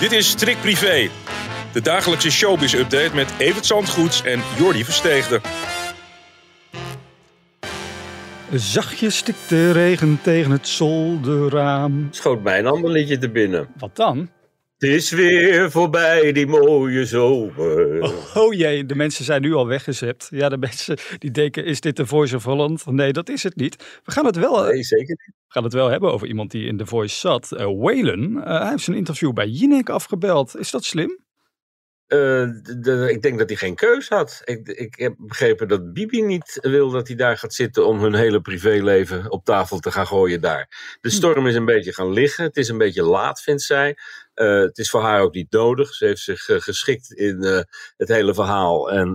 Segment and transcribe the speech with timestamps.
[0.00, 1.08] Dit is Trick Privé,
[1.72, 5.40] de dagelijkse showbiz-update met Evert Zandgoeds en Jordi Versteegde.
[8.52, 12.08] Zachtjes stikt de regen tegen het zolderraam.
[12.10, 13.68] Schoot mij een ander liedje te binnen.
[13.78, 14.30] Wat dan?
[14.80, 18.00] Het is weer voorbij, die mooie zomer.
[18.02, 20.28] Oh, oh jee, de mensen zijn nu al weggezept.
[20.30, 22.86] Ja, de mensen die denken, is dit de Voice of Holland?
[22.86, 24.00] Nee, dat is het niet.
[24.04, 25.34] We gaan het wel, Nee, zeker niet.
[25.46, 27.52] we gaan het wel hebben over iemand die in The Voice zat.
[27.52, 30.56] Eh Waylon, Eh, hij heeft zijn interview bij Jinek afgebeld.
[30.56, 31.18] Is dat slim?
[32.06, 32.42] Eh,
[33.08, 34.40] ik denk dat hij geen keus had.
[34.44, 38.14] Ik, ik heb begrepen dat Bibi niet wil dat hij daar gaat zitten om hun
[38.14, 40.96] hele privéleven op tafel te gaan gooien daar.
[41.00, 42.44] De storm is een beetje gaan liggen.
[42.44, 43.96] Het is een beetje laat, vindt zij.
[44.40, 45.94] Eh, het is voor haar ook niet nodig.
[45.94, 47.60] Ze heeft zich eh, geschikt in eh,
[47.96, 48.90] het hele verhaal.
[48.90, 49.12] En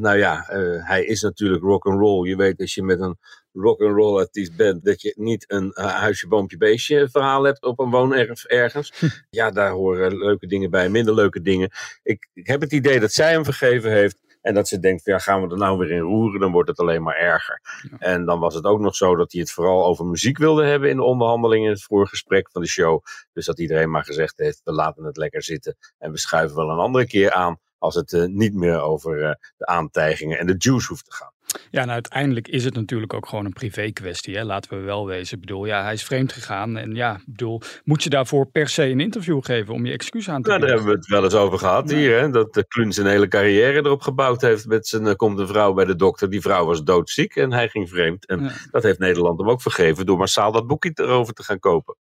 [0.00, 0.44] nou ja,
[0.84, 2.28] hij is natuurlijk rock and roll.
[2.28, 3.18] Je weet als je met een
[3.52, 7.78] rock and roll artiest bent, dat je niet een huisje, boompje, beestje verhaal hebt op
[7.78, 8.92] een woonerf ergens.
[9.30, 11.70] Ja, daar horen leuke dingen bij, minder leuke dingen.
[12.02, 14.27] Ik, ik heb het idee dat zij hem vergeven heeft.
[14.40, 16.68] En dat ze denkt, van, ja, gaan we er nou weer in roeren, dan wordt
[16.68, 17.60] het alleen maar erger.
[17.98, 20.90] En dan was het ook nog zo dat hij het vooral over muziek wilde hebben
[20.90, 23.02] in de onderhandelingen, in het voorgesprek van de show.
[23.32, 25.76] Dus dat iedereen maar gezegd heeft, we laten het lekker zitten.
[25.98, 29.34] En we schuiven wel een andere keer aan als het eh, niet meer over eh,
[29.56, 31.32] de aantijgingen en de juice hoeft te gaan.
[31.70, 34.36] Ja, nou uiteindelijk is het natuurlijk ook gewoon een privé kwestie.
[34.36, 34.44] Hè?
[34.44, 35.34] Laten we wel wezen.
[35.34, 36.76] Ik bedoel, ja, hij is vreemd gegaan.
[36.76, 40.28] En ja, ik bedoel, moet je daarvoor per se een interview geven om je excuus
[40.30, 40.76] aan te Nou, daar bieden?
[40.86, 41.96] hebben we het wel eens over gehad Ja.
[41.96, 42.18] hier.
[42.20, 42.30] Hè?
[42.30, 44.66] Dat de Kluun zijn hele carrière erop gebouwd heeft.
[44.66, 46.30] Met zijn eh, komt een vrouw bij de dokter.
[46.30, 48.26] Die vrouw was doodziek en hij ging vreemd.
[48.26, 48.50] En Ja.
[48.70, 51.96] dat heeft Nederland hem ook vergeven door massaal dat boekje erover te gaan kopen.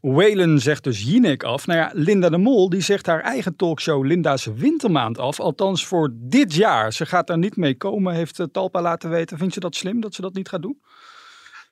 [0.00, 1.66] Waylon zegt dus Jinek af.
[1.66, 5.40] Nou ja, Linda de Mol die zegt haar eigen talkshow Linda's Wintermaand af.
[5.40, 6.92] Althans voor dit jaar.
[6.92, 9.38] Ze gaat daar niet mee komen, heeft eh, Talpa laten weten.
[9.38, 10.80] Vind je dat slim dat ze dat niet gaat doen?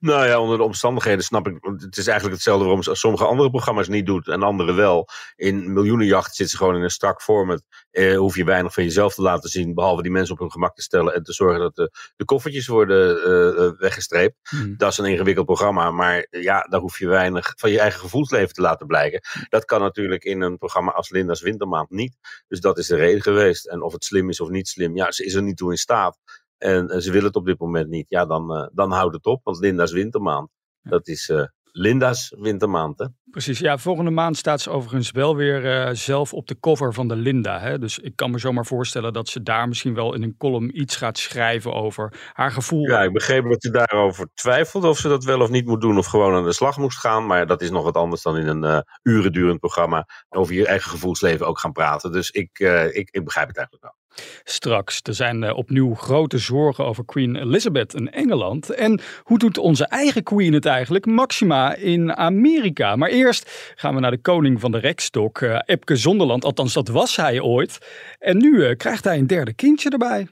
[0.04, 1.56] Nou ja, onder de omstandigheden snap ik.
[1.60, 5.08] want Het is eigenlijk hetzelfde waarom ze sommige andere programma's niet doet en andere wel.
[5.36, 7.62] In Miljoenenjacht zit ze gewoon in een strak format.
[7.90, 9.74] Eh, hoef je weinig van jezelf te laten zien.
[9.74, 12.66] Behalve die mensen op hun gemak te stellen en te zorgen dat de, de koffertjes
[12.66, 14.36] worden eh, eh, weggestreept.
[14.48, 14.76] Hmm.
[14.76, 18.54] Dat is een ingewikkeld programma, maar ja, daar hoef je weinig van je eigen gevoelsleven
[18.54, 19.20] te laten blijken.
[19.48, 22.16] Dat kan natuurlijk in een programma als Linda's Wintermaand niet.
[22.48, 23.66] Dus dat is de reden geweest.
[23.66, 25.78] En of het slim is of niet slim, ja, ze is er niet toe in
[25.78, 26.18] staat.
[26.64, 28.06] En, eh, ze wil het op dit moment niet.
[28.08, 30.48] Ja, dan, eh, dan houdt het op, want Linda's Wintermaand,
[30.82, 33.06] dat is eh, Linda's Wintermaand, hè?
[33.30, 37.16] Precies, ja, volgende maand staat ze overigens wel weer zelf op de cover van de
[37.16, 37.60] Linda.
[37.60, 37.78] Hè?
[37.78, 40.96] Dus ik kan me zomaar voorstellen dat ze daar misschien wel in een column iets
[40.96, 42.88] gaat schrijven over haar gevoel.
[42.88, 45.98] Ja, ik begreep dat ze daarover twijfelde of ze dat wel of niet moet doen
[45.98, 47.26] of gewoon aan de slag moest gaan.
[47.26, 50.66] Maar dat is nog wat anders dan in een eh uren durend programma over je
[50.66, 52.12] eigen gevoelsleven ook gaan praten.
[52.12, 52.58] Dus ik,
[52.92, 54.03] ik, ik begrijp het eigenlijk wel.
[54.44, 58.70] Straks, er zijn eh, opnieuw grote zorgen over Queen Elizabeth in Engeland.
[58.70, 62.96] En hoe doet onze eigen Queen het eigenlijk, Maxima, in Amerika?
[62.96, 66.44] Maar eerst gaan we naar de koning van de rekstok, eh Epke Zonderland.
[66.44, 67.78] Althans, dat was hij ooit.
[68.18, 70.28] En nu eh, krijgt hij een derde kindje erbij.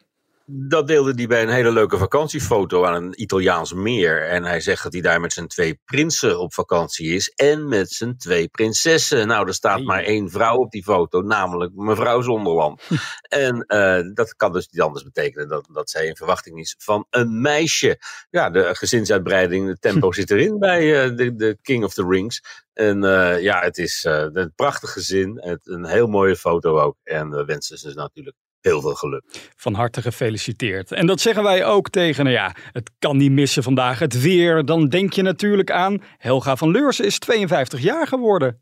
[0.55, 4.29] Dat deelde hij bij een hele leuke vakantiefoto aan een Italiaans meer.
[4.29, 7.29] En hij zegt dat hij daar met zijn twee prinsen op vakantie is.
[7.31, 9.27] En met zijn twee prinsessen.
[9.27, 12.83] Nou, er staat maar één vrouw op die foto, namelijk mevrouw Zonderland.
[13.29, 17.07] en eh, dat kan dus niet anders betekenen dat, dat zij in verwachting is van
[17.11, 17.99] een meisje.
[18.31, 22.43] Ja, de gezinsuitbreiding, de tempo zit erin bij eh, de, de King of the Rings.
[22.73, 25.41] En eh, ja, het is een prachtig gezin.
[25.41, 26.97] Het, een heel mooie foto ook.
[27.03, 29.23] En we wensen ze natuurlijk heel veel geluk.
[29.57, 30.93] Van harte gefeliciteerd.
[30.93, 34.65] En dat zeggen wij ook tegen, nou ja, het kan niet missen vandaag, het weer.
[34.65, 38.61] Dan denk je natuurlijk aan, Helga van Leursen is 52 jaar geworden.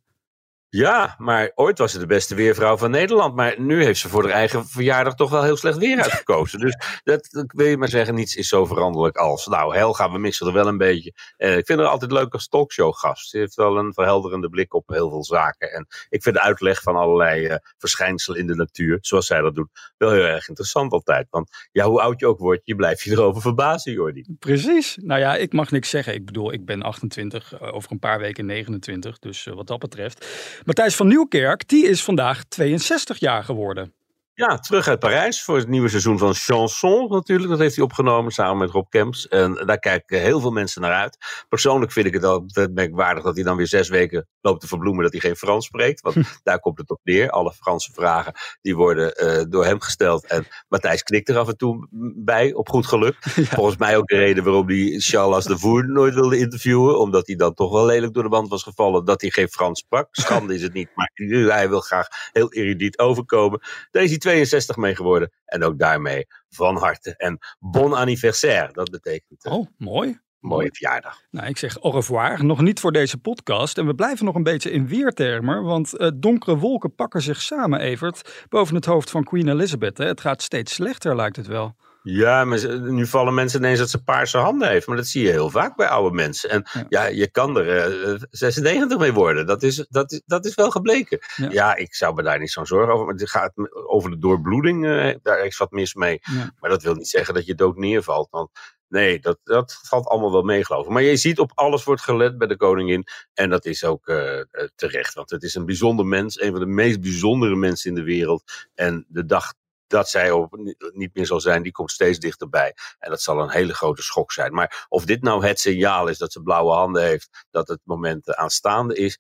[0.71, 3.35] Ja, maar ooit was ze de beste weervrouw van Nederland.
[3.35, 6.59] Maar nu heeft ze voor haar eigen verjaardag toch wel heel slecht weer uitgekozen.
[6.61, 9.47] Dus dat, dat wil je maar zeggen, niets is zo veranderlijk als.
[9.47, 11.13] Nou, Helga, we missen er wel een beetje.
[11.37, 13.29] Eh, ik vind haar altijd leuk als talkshowgast.
[13.29, 15.73] Ze heeft wel een verhelderende blik op heel veel zaken.
[15.73, 19.55] En ik vind de uitleg van allerlei eh, verschijnselen in de natuur, zoals zij dat
[19.55, 21.27] doet, wel heel erg interessant altijd.
[21.31, 24.25] Want ja, hoe oud je ook wordt, je blijft je erover verbazen, Jordi.
[24.39, 24.99] Precies.
[25.03, 26.15] Nou ja, ik mag niks zeggen.
[26.15, 29.19] Ik bedoel, ik ben 28, eh, over een paar weken 29.
[29.19, 30.27] Dus eh, wat dat betreft.
[30.65, 33.95] Matthijs van Nieuwkerk, die is vandaag 62 jaar geworden.
[34.41, 37.51] Ja, terug uit Parijs voor het nieuwe seizoen van Chanson natuurlijk.
[37.51, 39.29] Dat heeft hij opgenomen samen met Rob Kemps.
[39.29, 41.45] En daar kijken heel veel mensen naar uit.
[41.49, 45.03] Persoonlijk vind ik het altijd merkwaardig dat hij dan weer zes weken loopt te verbloemen
[45.03, 46.01] dat hij geen Frans spreekt.
[46.01, 47.31] Want daar komt het op neer.
[47.31, 50.27] Alle Franse vragen die worden eh, door hem gesteld.
[50.27, 53.17] En Matthijs knikt er af en toe bij, op goed geluk.
[53.57, 56.99] Volgens mij ook de reden waarom hij Charles de Voer nooit wilde interviewen.
[56.99, 59.81] Omdat hij dan toch wel lelijk door de band was gevallen dat hij geen Frans
[59.81, 60.09] sprak.
[60.11, 61.11] Schande is het niet, maar
[61.49, 63.61] hij wil graag heel erudiet overkomen.
[63.91, 65.31] Is hij 62 mee geworden.
[65.45, 67.17] En ook daarmee van harte.
[67.17, 69.45] En bon anniversaire, dat betekent.
[69.45, 70.19] eh, Oh, mooi.
[70.41, 71.21] mooie verjaardag.
[71.31, 72.45] Nou, ik zeg au revoir.
[72.45, 73.79] Nog niet voor deze podcast.
[73.79, 75.63] En we blijven nog een beetje in weertermen.
[75.63, 79.99] Want uh, donkere wolken pakken zich samen, Evert, boven het hoofd van Queen Elizabeth.
[79.99, 80.07] Hè.
[80.07, 81.77] Het gaat steeds slechter, lijkt het wel.
[82.03, 84.87] Ja, maar nu vallen mensen ineens dat ze paarse handen heeft.
[84.87, 86.51] Maar dat zie je heel vaak bij oude mensen.
[86.51, 89.47] En ja, je kan er uh, eh, 96 mee worden.
[89.47, 91.19] Dat is, dat is, dat is wel gebleken.
[91.37, 91.77] Ja.
[91.77, 93.05] ik zou me daar niet zo'n zorgen over.
[93.07, 93.53] Maar het gaat
[93.87, 94.85] over de doorbloeding.
[94.85, 96.21] Uh, daar is wat mis mee.
[96.59, 98.31] Maar dat wil niet zeggen dat je dood neervalt.
[98.31, 98.51] Want
[98.91, 100.91] Nee, dat, dat valt allemaal wel mee, geloof ik.
[100.91, 103.05] Maar je ziet op alles wordt gelet bij de koningin.
[103.35, 104.41] En dat is ook uh,
[104.75, 105.15] terecht.
[105.15, 106.41] Want het is een bijzonder mens.
[106.41, 108.69] Een van de meest bijzondere mensen in de wereld.
[108.75, 109.55] En de dag
[109.91, 110.57] dat zij op,
[110.93, 112.75] niet meer zal zijn, die komt steeds dichterbij.
[112.99, 114.53] En dat zal een hele grote schok zijn.
[114.53, 118.35] Maar of dit nou het signaal is dat ze blauwe handen heeft, dat het moment
[118.35, 119.19] aanstaande is,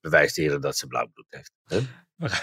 [0.00, 1.52] bewijst eerder dat ze blauw bloed heeft.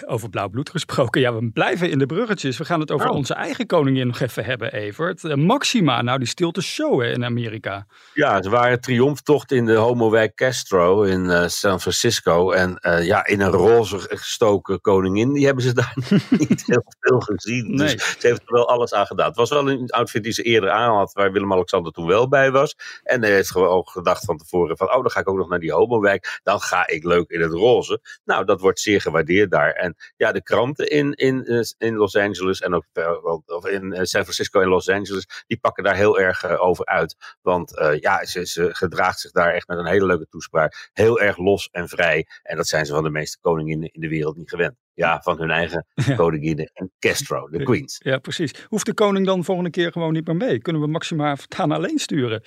[0.05, 1.21] Over blauw bloed gesproken.
[1.21, 2.57] Ja, we blijven in de bruggetjes.
[2.57, 3.15] We gaan het over oh.
[3.15, 5.23] onze eigen koningin nog even hebben, Evert.
[5.23, 7.85] Eh, Maxima, nou die stilte show hè, in Amerika.
[8.13, 12.51] Ja, ze waren triomftocht in de homowijk Castro in uh, San Francisco.
[12.51, 15.93] En uh, ja, in een roze gestoken koningin, die hebben ze daar
[16.29, 17.77] niet heel veel gezien.
[17.77, 19.27] Dus ze heeft er wel alles aan gedaan.
[19.27, 22.51] Het was wel een outfit die ze eerder aan had, waar Willem-Alexander toen wel bij
[22.51, 22.75] was.
[23.03, 25.49] En hij heeft gewoon ook gedacht van tevoren van, oh dan ga ik ook nog
[25.49, 26.39] naar die homowijk.
[26.43, 28.01] Dan ga ik leuk in het roze.
[28.23, 29.70] Nou, dat wordt zeer gewaardeerd daar.
[29.75, 32.85] En ja, de kranten in, in, eh, in Los Angeles en ook
[33.45, 36.85] of in eh, San Francisco en Los Angeles, die pakken daar heel erg eh, over
[36.85, 37.15] uit.
[37.41, 40.89] Want ja, ze, ze gedraagt zich daar echt met een hele leuke toespraak.
[40.93, 42.27] Heel erg los en vrij.
[42.43, 44.75] En dat zijn ze van de meeste koninginnen in de wereld niet gewend.
[44.93, 46.15] Ja, van hun eigen ja.
[46.15, 47.99] koninginnen en Castro, de queens.
[48.03, 48.65] Ja, precies.
[48.67, 50.59] Hoeft de koning dan volgende keer gewoon niet meer mee?
[50.59, 52.43] Kunnen we Maxima voortaan alleen sturen?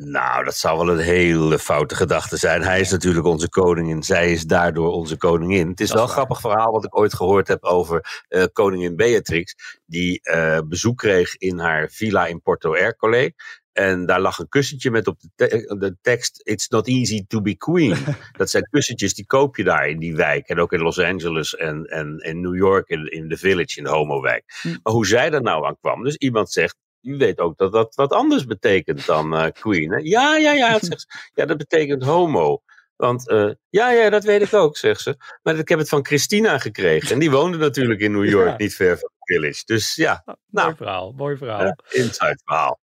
[0.00, 2.62] Nou, dat zou wel een hele foute gedachte zijn.
[2.62, 5.68] Hij is natuurlijk onze koningin, zij is daardoor onze koningin.
[5.68, 9.78] Het is wel een grappig verhaal wat ik ooit gehoord heb over uh, koningin Beatrix,
[9.86, 13.34] die uh, bezoek kreeg in haar villa in Porto Ercole.
[13.72, 17.56] En daar lag een kussentje met op de, de, tekst: It's not easy to be
[17.56, 17.96] queen.
[18.36, 20.48] dat zijn kussentjes die koop je daar in die wijk.
[20.48, 23.84] En ook in Los Angeles en, en in New York, in, in de village, in
[23.84, 24.44] de homowijk.
[24.62, 24.68] Hm.
[24.82, 26.04] Maar hoe zij er nou aan kwam.
[26.04, 29.90] Dus iemand zegt: u weet ook dat dat wat anders betekent dan uh, queen.
[29.90, 29.98] Hè?
[30.02, 32.62] Ja, ja, ja, zegt Ja, dat betekent homo.
[32.96, 35.16] Want uh, ja, ja, dat weet ik ook, zegt ze.
[35.42, 37.10] Maar ik heb het van Christina gekregen.
[37.10, 39.62] En die woonde natuurlijk in New York, niet ver van Village.
[39.64, 40.22] Dus ja.
[40.24, 41.64] Nou, mooi verhaal, mooi verhaal.
[41.64, 42.80] Uh, inside verhaal.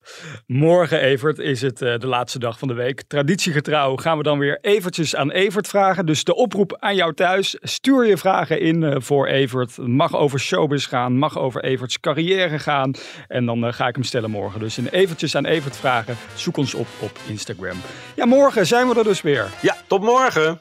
[0.46, 3.02] Morgen, Evert, is het uh, de laatste dag van de week.
[3.02, 6.06] Traditiegetrouw gaan we dan weer eventjes aan Evert vragen.
[6.06, 7.56] Dus de oproep aan jou thuis.
[7.60, 9.76] Stuur je vragen in uh, voor Evert.
[9.76, 12.94] Mag over showbiz gaan, mag over Everts carrière gaan.
[13.28, 14.60] En dan uh, ga ik hem stellen morgen.
[14.60, 16.16] Dus in eventjes aan Evert vragen.
[16.34, 17.76] Zoek ons op op Instagram.
[18.16, 19.48] Ja, morgen zijn we er dus weer.
[19.62, 20.58] Ja, tot morgen.